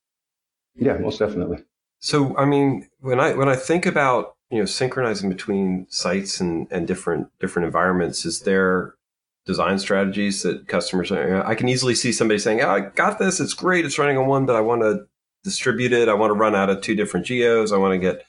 [0.75, 1.59] yeah most definitely
[2.01, 6.66] So I mean, when I when I think about you know synchronizing between sites and
[6.73, 8.97] and different different environments, is there
[9.47, 11.47] design strategies that customers are?
[11.47, 13.38] I can easily see somebody saying, oh, "I got this.
[13.38, 13.85] It's great.
[13.85, 15.07] It's running on one, but I want to
[15.45, 16.09] distribute it.
[16.09, 17.71] I want to run out of two different geos.
[17.71, 18.27] I want to get."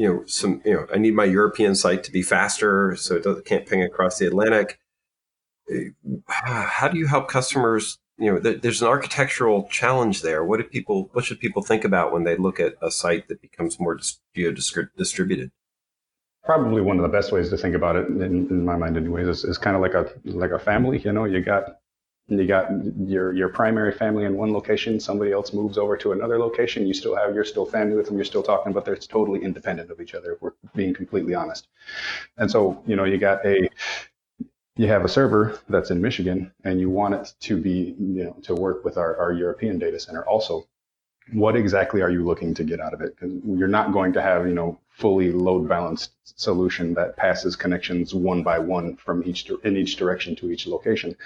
[0.00, 0.62] You know, some.
[0.64, 3.82] You know, I need my European site to be faster, so it doesn't, can't ping
[3.82, 4.78] across the Atlantic.
[6.26, 7.98] how do you help customers?
[8.16, 10.42] You know, there's an architectural challenge there.
[10.42, 11.10] What do people?
[11.12, 14.00] What should people think about when they look at a site that becomes more
[14.34, 15.50] geo distributed?
[16.44, 19.28] Probably one of the best ways to think about it, in, in my mind, anyways,
[19.28, 20.98] is, is kind of like a like a family.
[20.98, 21.76] You know, you got
[22.30, 22.70] you got
[23.06, 26.94] your your primary family in one location somebody else moves over to another location you
[26.94, 30.00] still have you're still family with them you're still talking but they're totally independent of
[30.00, 31.66] each other if we're being completely honest
[32.38, 33.68] and so you know you got a
[34.80, 38.36] you have a server that's in Michigan and you want it to be, you know,
[38.42, 40.66] to work with our, our European data center also.
[41.34, 43.14] What exactly are you looking to get out of it?
[43.14, 48.14] Because you're not going to have, you know, fully load balanced solution that passes connections
[48.14, 51.16] one by one from each in each direction to each location.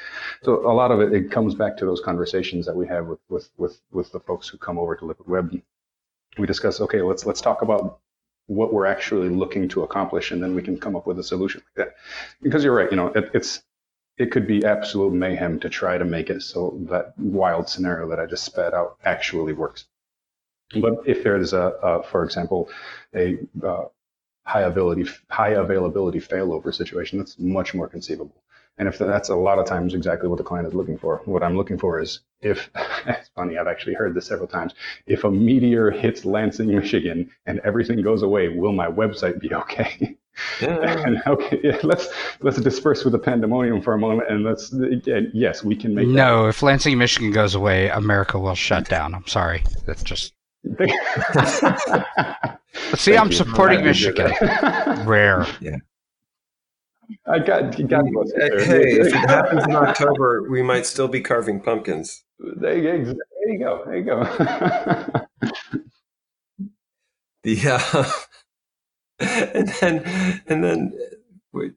[0.42, 3.20] So a lot of it, it comes back to those conversations that we have with
[3.28, 5.60] with with, with the folks who come over to Liquid Web.
[6.38, 8.00] We discuss, okay, let's let's talk about
[8.46, 11.62] what we're actually looking to accomplish, and then we can come up with a solution
[11.66, 11.94] like that.
[12.42, 13.62] Because you're right, you know, it, it's
[14.16, 18.20] it could be absolute mayhem to try to make it so that wild scenario that
[18.20, 19.86] I just spat out actually works.
[20.80, 22.68] But if there is a, a for example,
[23.14, 23.84] a uh,
[24.44, 28.42] high availability high availability failover situation, that's much more conceivable.
[28.76, 31.44] And if that's a lot of times exactly what the client is looking for, what
[31.44, 32.70] I'm looking for is if,
[33.06, 34.74] it's funny, I've actually heard this several times.
[35.06, 40.16] If a meteor hits Lansing, Michigan and everything goes away, will my website be okay?
[40.60, 40.68] Yeah.
[41.06, 42.08] and okay, yeah, let's
[42.40, 46.08] let's disperse with the pandemonium for a moment, and let's and yes, we can make.
[46.08, 46.48] No, that.
[46.48, 49.14] if Lansing, Michigan goes away, America will shut down.
[49.14, 50.32] I'm sorry, that's just.
[52.96, 54.32] See, I'm supporting Michigan.
[55.06, 55.46] Rare.
[55.60, 55.76] Yeah.
[57.26, 62.24] I got, got Hey, if it happens in October, we might still be carving pumpkins.
[62.38, 63.82] There you, there you go.
[63.84, 64.22] There you go.
[67.42, 68.10] the uh,
[69.20, 70.92] and then and then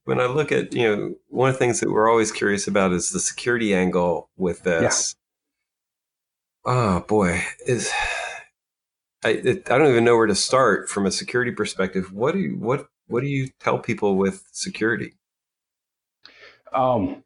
[0.06, 2.94] when I look at you know one of the things that we're always curious about
[2.94, 5.16] is the security angle with this.
[6.66, 6.74] Yeah.
[6.74, 7.92] Oh boy, is
[9.28, 12.14] I it, I don't even know where to start from a security perspective.
[12.14, 15.14] What do you what what do you tell people with security?
[16.74, 17.24] Um,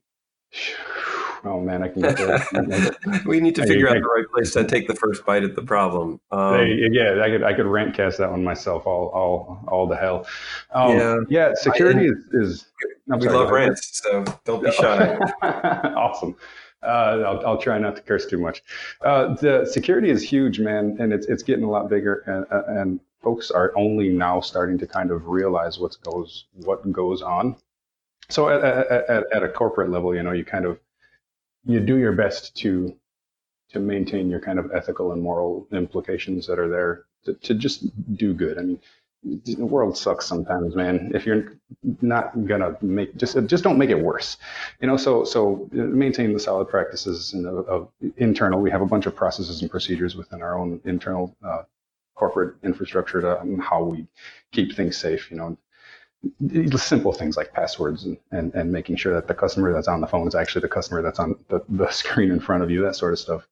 [1.44, 3.22] oh man, I can get there.
[3.26, 5.44] we need to figure I, out I, the right place to take the first bite
[5.44, 6.20] at the problem.
[6.32, 9.98] Um, yeah, I could I could rant cast that one myself all all all the
[9.98, 10.26] hell.
[10.72, 11.54] Um, yeah, yeah.
[11.54, 12.66] Security I, is, is
[13.08, 15.18] we sorry, love rants, so don't be shy.
[15.44, 16.36] awesome.
[16.84, 18.64] Uh, I'll, I'll, try not to curse too much.
[19.02, 22.80] Uh, the security is huge, man, and it's it's getting a lot bigger, and, uh,
[22.80, 27.56] and folks are only now starting to kind of realize what goes what goes on
[28.32, 30.80] so at, at, at, a corporate level, you know, you kind of
[31.66, 32.96] you do your best to
[33.72, 37.86] to maintain your kind of ethical and moral implications that are there to, to just
[38.18, 38.58] do good.
[38.58, 38.80] I mean,
[39.24, 41.12] the world sucks sometimes, man.
[41.14, 41.54] If you're
[42.02, 44.38] not gonna make just just don't make it worse,
[44.82, 44.98] you know.
[44.98, 48.60] So so maintain the solid practices and of, of internal.
[48.60, 51.64] We have a bunch of processes and procedures within our own internal uh,
[52.16, 54.08] corporate infrastructure to um, how we
[54.52, 55.30] keep things safe.
[55.30, 55.58] You know,
[56.78, 60.08] simple things like passwords and, and, and making sure that the customer that's on the
[60.08, 62.96] phone is actually the customer that's on the, the screen in front of you, that
[62.96, 63.48] sort of stuff.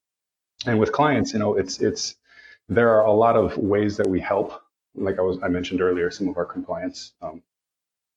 [0.65, 2.15] And with clients, you know, it's it's
[2.67, 4.61] there are a lot of ways that we help.
[4.95, 7.41] Like I was I mentioned earlier, some of our compliance um,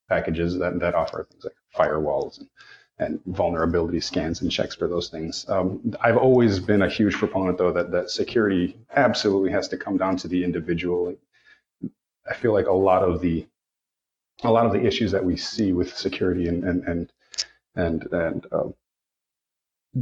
[0.09, 2.49] packages that, that offer things like firewalls and,
[2.99, 5.47] and vulnerability scans and checks for those things.
[5.49, 9.97] Um, I've always been a huge proponent, though, that that security absolutely has to come
[9.97, 11.15] down to the individual.
[12.31, 13.47] I feel like a lot of the
[14.45, 17.13] a lot of the issues that we see with security and and and
[17.75, 18.69] and, and uh,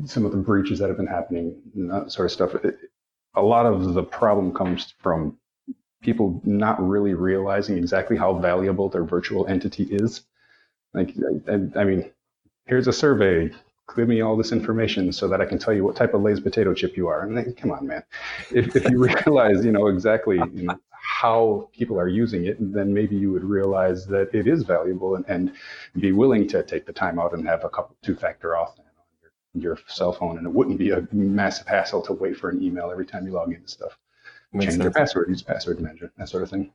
[0.05, 2.55] some of the breaches that have been happening and that sort of stuff.
[2.65, 2.79] It,
[3.35, 5.39] a lot of the problem comes from
[6.03, 10.23] people not really realizing exactly how valuable their virtual entity is.
[10.95, 11.15] Like,
[11.49, 12.11] I, I mean,
[12.67, 13.51] here's a survey.
[13.97, 16.41] Give me all this information so that I can tell you what type of Lay's
[16.41, 17.23] potato chip you are.
[17.23, 18.03] And then, come on, man.
[18.51, 20.79] If, if you realize, you know, exactly you know,
[21.21, 25.25] how people are using it, then maybe you would realize that it is valuable and,
[25.29, 25.53] and
[25.99, 28.85] be willing to take the time out and have a couple two-factor auth on
[29.55, 32.63] your, your cell phone, and it wouldn't be a massive hassle to wait for an
[32.63, 33.99] email every time you log into stuff.
[34.53, 34.83] Change sense.
[34.83, 36.73] your password, use password manager, that sort of thing.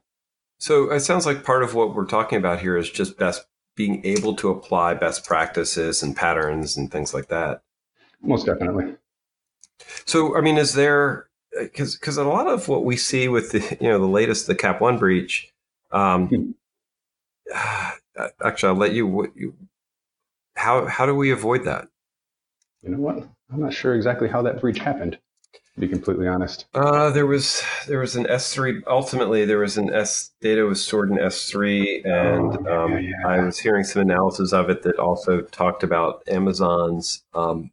[0.58, 4.04] So it sounds like part of what we're talking about here is just best being
[4.06, 7.62] able to apply best practices and patterns and things like that.
[8.22, 8.94] Most definitely.
[10.06, 11.26] So, I mean, is there
[11.58, 14.54] because because a lot of what we see with the you know the latest the
[14.54, 15.52] Cap One breach.
[15.90, 16.50] Um, hmm.
[18.44, 19.54] actually, I'll let you, you.
[20.54, 21.88] How how do we avoid that?
[22.82, 23.28] You know what?
[23.52, 25.18] I'm not sure exactly how that breach happened.
[25.76, 26.64] To be completely honest.
[26.72, 28.82] Uh, there was there was an S3.
[28.86, 33.28] Ultimately, there was an S data was stored in S3, and Oh, um, yeah, yeah.
[33.28, 37.70] I was hearing some analysis of it that also talked about Amazon's um,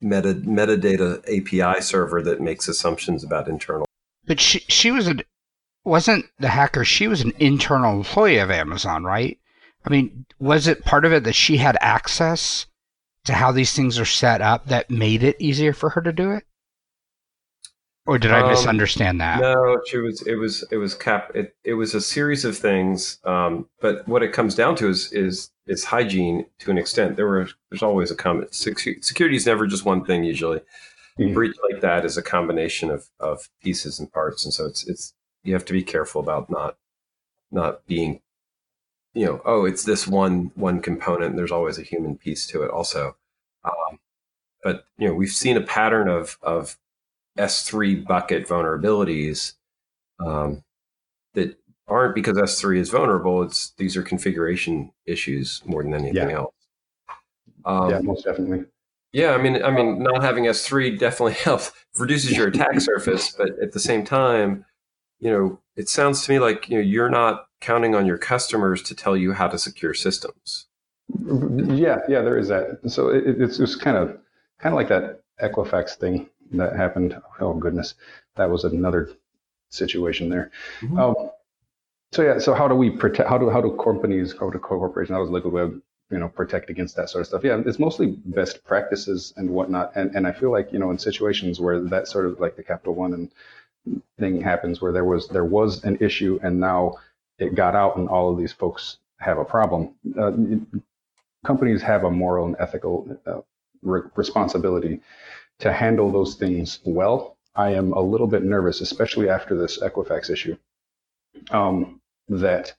[0.00, 3.84] meta metadata API server that makes assumptions about internal.
[4.24, 5.16] But she she was a
[5.84, 6.84] wasn't the hacker.
[6.84, 9.38] She was an internal employee of Amazon, right?
[9.84, 12.66] I mean, was it part of it that she had access
[13.24, 16.30] to how these things are set up that made it easier for her to do
[16.30, 16.44] it?
[18.08, 19.38] Or did I Um, misunderstand that?
[19.40, 21.30] No, it was it was it was cap.
[21.34, 25.12] It, it was a series of things, um, but what it comes down to is
[25.12, 27.16] is is hygiene to an extent.
[27.16, 28.52] There were there's always a comment.
[28.52, 30.24] Secu- Security is never just one thing.
[30.24, 30.60] Usually,
[31.18, 31.34] Mhm.
[31.34, 35.12] breach like that is a combination of of pieces and parts, and so it's it's
[35.44, 36.78] you have to be careful about not
[37.50, 38.22] not being,
[39.12, 41.36] you know, oh, it's this one one component.
[41.36, 43.16] There's always a human piece to it also.
[43.64, 43.98] Um,
[44.62, 46.78] but you know, we've seen a pattern of of
[47.38, 49.54] S3 bucket vulnerabilities
[50.20, 50.62] um,
[51.34, 53.42] that aren't because S3 is vulnerable.
[53.42, 56.36] It's these are configuration issues more than anything Yeah.
[56.36, 56.54] else.
[57.64, 58.64] Um, yeah, most definitely.
[59.12, 63.50] yeah, I mean, I mean, not having S3 definitely helps reduces your attack surface, but
[63.62, 64.64] at the same time,
[65.20, 68.82] you know, it sounds to me like you know you're not counting on your customers
[68.82, 70.66] to tell you how to secure systems.
[71.26, 72.78] Yeah, yeah, there is that.
[72.86, 74.08] So it, it's just kind of
[74.60, 77.20] kind of like that Equifax thing that happened.
[77.40, 77.94] Oh goodness,
[78.36, 79.10] that was another
[79.70, 80.50] situation there.
[80.80, 80.98] Mhm.
[80.98, 81.30] Um,
[82.12, 83.28] so yeah, so how do we protect?
[83.28, 85.80] How do how do companies, how do corporations, how does Liquid Web,
[86.10, 87.44] you know, protect against that sort of stuff?
[87.44, 89.92] Yeah, it's mostly best practices and whatnot.
[89.94, 92.62] And and I feel like you know in situations where that sort of like the
[92.62, 93.30] Capital One and
[94.18, 96.96] thing happens where there was there was an issue and now
[97.38, 99.94] it got out and all of these folks have a problem.
[100.18, 100.32] Uh,
[101.44, 103.40] companies have a moral and ethical uh,
[103.82, 105.00] re- responsibility
[105.60, 107.36] to handle those things well.
[107.54, 110.56] I am a little bit nervous, especially after this Equifax issue,
[111.50, 112.74] um, that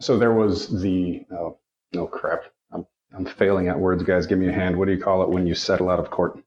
[0.00, 1.58] so there was the oh,
[1.92, 2.44] no crap.
[2.72, 4.26] I'm I'm failing at words, guys.
[4.26, 4.78] Give me a hand.
[4.78, 6.42] What do you call it when you settle out of court?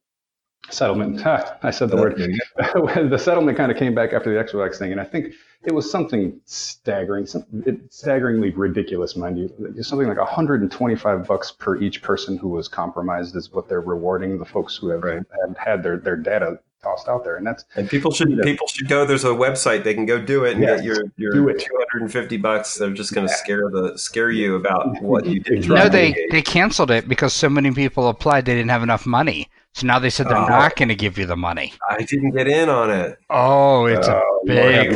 [0.69, 1.25] Settlement.
[1.63, 2.15] I said the word.
[2.57, 5.33] the settlement kind of came back after the Equifax thing, and I think
[5.65, 9.53] it was something staggering, some, it, staggeringly ridiculous, mind you.
[9.77, 14.37] It's Something like 125 bucks per each person who was compromised is what they're rewarding
[14.37, 15.19] the folks who have Right.
[15.45, 18.43] had, had their, their data tossed out there, and that's And people should Yeah.
[18.43, 19.05] people should go.
[19.05, 21.59] There's a website they can go do it and Yes, get your your do it.
[21.59, 22.75] 250 bucks.
[22.75, 25.69] They're just going to scare the scare you about what you did.
[25.69, 28.45] No, they they canceled it because so many people applied.
[28.45, 29.49] They didn't have enough money.
[29.73, 30.47] So now they said they're Oh.
[30.47, 31.73] not going to give you the money.
[31.89, 33.17] I didn't get in on it.
[33.29, 34.93] Oh, it's a uh, Lord big,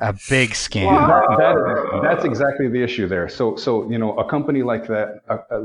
[0.00, 0.88] a big scam.
[1.08, 3.28] That, that, that's exactly the issue there.
[3.28, 5.64] So, so you know, a company like that uh, uh,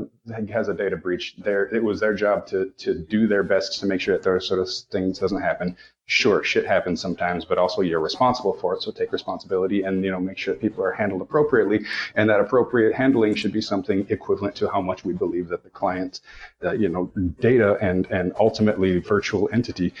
[0.52, 1.36] has a data breach.
[1.38, 4.46] There, it was their job to to do their best to make sure that those
[4.46, 5.76] sort of things doesn't happen.
[6.10, 8.80] Sure, shit happens sometimes, but also you're responsible for it.
[8.80, 12.40] So take responsibility and you know make sure that people are handled appropriately, and that
[12.40, 16.22] appropriate handling should be something equivalent to how much we believe that the client's,
[16.64, 19.92] uh, you know, data and and ultimately virtual entity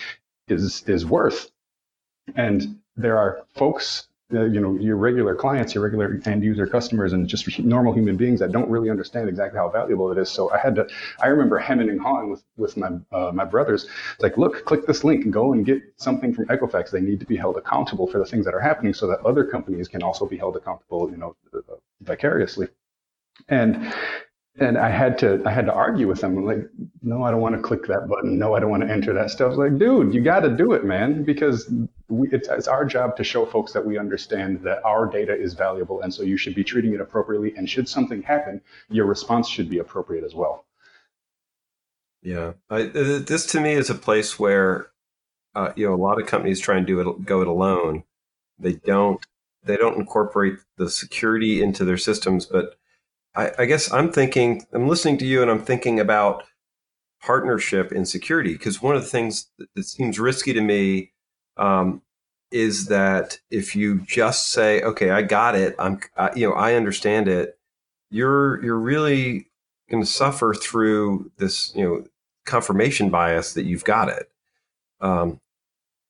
[0.48, 1.50] is is worth.
[2.34, 7.14] And there are folks uh, you know your regular clients your regular end user customers
[7.14, 10.28] and just normal human beings that don't really understand exactly how valuable it is.
[10.30, 10.86] So i had to
[11.20, 14.86] i remember hemming and hawing with with my uh, my brothers it's like look click
[14.86, 16.90] this link and go and get something from equifax.
[16.90, 19.44] They need to be held accountable for the things that are happening so that other
[19.44, 22.68] companies can also be held accountable you know uh, vicariously.
[23.48, 23.94] And
[24.60, 26.36] and I had to I had to argue with them.
[26.36, 26.68] I'm like,
[27.02, 28.38] no, I don't want to click that button.
[28.38, 29.56] No, I don't want to enter that stuff.
[29.56, 31.72] Like, dude, you got to do it, man, because
[32.08, 35.54] we, it's, it's our job to show folks that we understand that our data is
[35.54, 37.54] valuable, and so you should be treating it appropriately.
[37.56, 40.64] And should something happen, your response should be appropriate as well.
[42.22, 44.90] Yeah, I, uh, this to me is a place where
[45.54, 48.04] uh, you know a lot of companies try and do it go it alone.
[48.58, 49.24] They don't
[49.64, 52.46] they don't incorporate the security into their systems.
[52.46, 52.77] But
[53.38, 56.42] I, I guess I'm thinking I'm listening to you and I'm thinking about
[57.22, 61.12] partnership in security because one of the things that, seems risky to me
[61.56, 62.02] um,
[62.50, 66.74] is that if you just say, "Okay, I got it," I'm I, you know I
[66.74, 67.58] understand it,
[68.10, 69.46] you're you're really
[69.90, 72.04] going to suffer through this, you know,
[72.44, 74.30] confirmation bias that you've got it.
[75.00, 75.40] Um,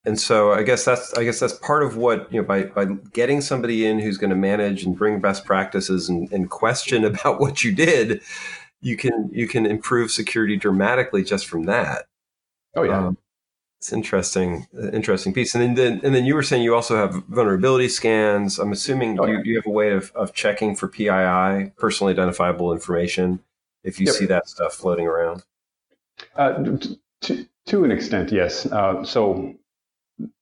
[0.04, 2.86] and so I guess that's I guess that's part of what you know by by
[3.12, 7.40] getting somebody in who's going to manage and bring best practices and, and question about
[7.40, 8.22] what you did,
[8.80, 12.06] you can you can improve security dramatically just from that.
[12.76, 13.06] Oh yeah.
[13.06, 13.18] Um,
[13.80, 15.54] it's interesting, uh, interesting piece.
[15.54, 18.58] And then, then, and then you were saying you also have vulnerability scans.
[18.58, 19.42] I'm assuming Oh, you, yeah.
[19.44, 23.38] you have a way of, of checking for PII, personally identifiable information,
[23.84, 24.14] if you Yep.
[24.16, 25.44] see that stuff floating around.
[26.34, 28.66] Uh, t- t- To an extent, yes.
[28.66, 29.54] Uh, so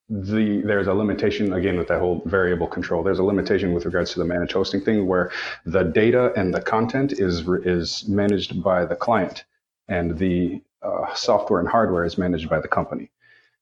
[0.09, 3.03] the there's a limitation again with that whole variable control.
[3.03, 5.33] There's a limitation with regards to the managed hosting thing where
[5.65, 9.45] the data and the content is is managed by the client,
[9.89, 13.11] and the uh, software and hardware is managed by the company.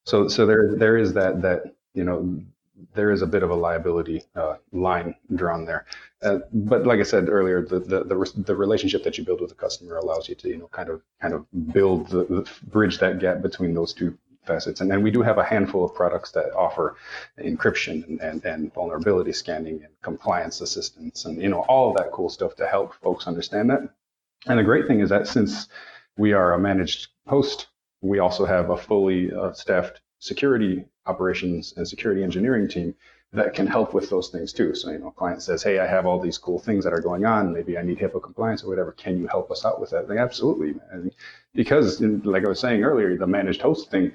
[0.05, 2.38] So so there there is that that you know
[2.92, 5.86] there is a bit of a liability uh, line drawn there.
[6.22, 9.51] Uh, but like I said earlier, the, the, the the relationship that you build with
[9.51, 12.99] the customer allows you to you know kind of kind of build the, the bridge
[12.99, 14.80] that gap between those two facets.
[14.80, 16.97] And then we do have a handful of products that offer
[17.38, 22.12] encryption and, and, and, vulnerability scanning and compliance assistance and you know all of that
[22.12, 23.82] cool stuff to help folks understand that.
[24.47, 25.68] And the great thing is that since
[26.16, 27.68] we are a managed host,
[28.03, 32.95] we also have a fully uh, staffed security operations and security engineering team
[33.35, 34.74] that can help with those things too.
[34.74, 37.01] So, you know, a client says, Hey, I have all these cool things that are
[37.01, 37.53] going on.
[37.53, 38.93] Maybe I need HIPAA compliance or whatever.
[38.93, 40.09] Can you help us out with that?
[40.09, 40.74] Like, absolutely.
[41.55, 44.12] Because like I was saying earlier, the managed host thing,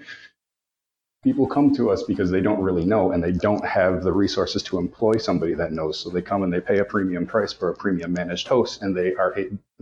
[1.22, 4.64] people come to us because they don't really know and they don't have the resources
[4.64, 6.00] to employ somebody that knows.
[6.00, 8.96] So they come and they pay a premium price for a premium managed host and
[8.96, 9.36] they are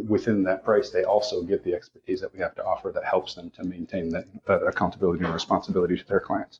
[0.08, 0.90] within that price.
[0.90, 4.10] They also get the expertise that we have to offer that helps them to maintain
[4.10, 6.60] that, that accountability and responsibility to their clients.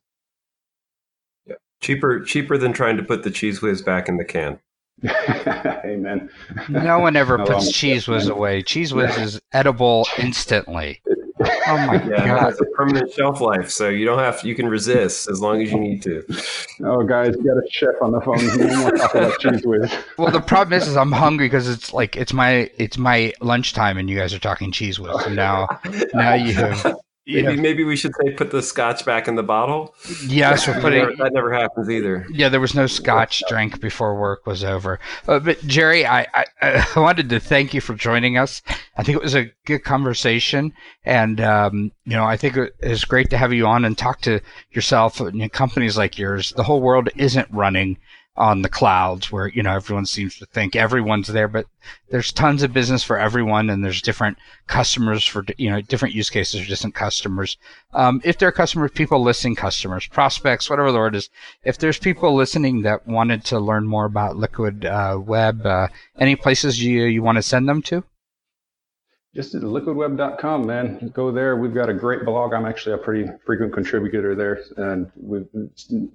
[1.82, 4.60] Cheaper, cheaper than trying to put the Cheez Whiz back in the can.
[5.86, 6.30] Amen.
[6.70, 8.64] No one ever oh, puts Cheez Whiz away.
[8.64, 11.02] Cheez Whiz is edible instantly.
[11.70, 12.38] Oh my yeah, god!
[12.38, 15.40] It has a permanent shelf life, so you don't have to, you can resist as
[15.40, 16.24] long as you need to.
[16.84, 18.38] Oh, guys, you got a chef on the phone.
[18.58, 19.94] No more about Cheez Whiz.
[20.18, 23.98] Well, the problem is, is I'm hungry because it's like it's my it's my lunchtime,
[23.98, 25.24] and you guys are talking Cheez Whiz.
[25.24, 25.68] So now,
[26.14, 26.98] now you have Maybe
[27.28, 27.52] yeah.
[27.52, 29.94] maybe we should say put the scotch back in the bottle.
[30.26, 32.26] Yes, we're putting that never, happens either.
[32.32, 35.00] Yeah, there was no scotch drink before work was over.
[35.28, 38.62] Uh, but Jerry, I, I, I wanted to thank you for joining us.
[38.98, 40.74] I think it was a good conversation,
[41.04, 44.22] and um, you know I think it is great to have you on and talk
[44.22, 44.40] to
[44.72, 46.54] yourself and companies like yours.
[46.54, 47.98] The whole world isn't running
[48.38, 51.66] on the clouds where you know everyone seems to think everyone's there but
[52.10, 56.30] there's tons of business for everyone and there's different customers for you know different use
[56.30, 57.58] cases for different customers.
[57.94, 61.30] Um, if there are customers people listening customers prospects whatever the word is
[61.64, 65.88] if there's people listening that wanted to learn more about liquid uh, web uh,
[66.20, 68.04] any places you, you want to send them to
[69.38, 71.12] just at liquidweb.com, man.
[71.14, 71.58] Go there.
[71.58, 72.56] We've got a great blog.
[72.56, 75.48] I'm actually a pretty frequent contributor there, and with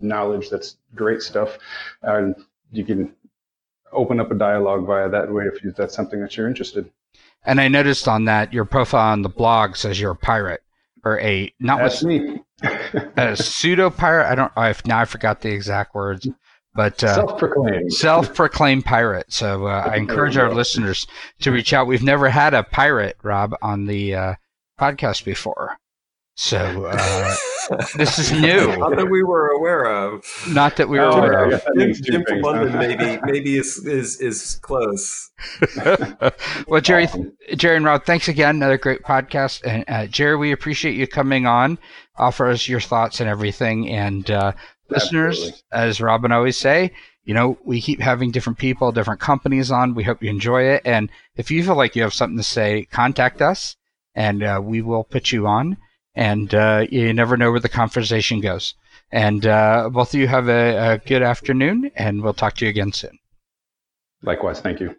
[0.01, 1.57] knowledge that's great stuff.
[2.03, 2.35] And
[2.73, 3.15] you can
[3.93, 6.91] open up a dialogue via that way if that's something that you're interested.
[7.45, 10.65] And I noticed on that your profile on the blog says you're a pirate
[11.05, 12.43] or a not that's with me.
[13.17, 14.33] a pseudo pirate.
[14.33, 14.53] I don't.
[14.57, 16.27] I now I forgot the exact words
[16.75, 19.33] but uh, self-proclaimed self-proclaimed pirate.
[19.33, 21.07] So uh, I encourage our listeners
[21.41, 21.87] to reach out.
[21.87, 24.35] We've never had a pirate, Rob, on the uh,
[24.81, 25.77] podcast before,
[26.35, 27.35] so uh,
[27.97, 28.75] this is new.
[28.79, 30.25] Not that we were aware of.
[30.49, 31.63] Not that we were oh, aware of.
[31.77, 35.31] Jim, Jim from London maybe maybe is is is close.
[36.67, 37.07] well, Jerry,
[37.55, 38.57] Jerry and Rob, thanks again.
[38.57, 41.79] Another great podcast, and uh, Jerry, we appreciate you coming on,
[42.17, 44.53] offer us your thoughts and everything, and uh,
[44.93, 45.63] listeners, Absolutely.
[45.73, 46.93] as Robin always say,
[47.25, 49.95] you know, we keep having different people, different companies on.
[49.95, 50.83] We hope you enjoy it.
[50.85, 53.77] And if you feel like you have something to say, contact us
[54.15, 55.77] and uh, we will put you on.
[56.15, 58.75] And uh, you never know where the conversation goes.
[59.11, 62.71] And uh, both of you have a, a good afternoon, and we'll talk to you
[62.71, 63.19] again soon.
[64.23, 64.61] Likewise.
[64.61, 64.97] Thank you.